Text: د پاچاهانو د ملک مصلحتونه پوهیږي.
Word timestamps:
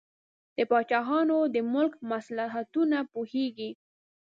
د 0.57 0.59
پاچاهانو 0.69 1.37
د 1.53 1.55
ملک 1.73 1.93
مصلحتونه 2.11 2.97
پوهیږي. 3.13 3.69